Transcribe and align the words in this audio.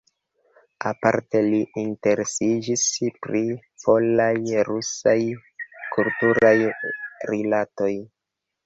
Aparte 0.91 1.41
li 1.49 1.59
interesiĝis 1.81 2.87
pri 3.27 3.43
polaj-rusaj 3.85 5.17
kulturaj 5.95 6.57
rilatoj. 7.33 7.95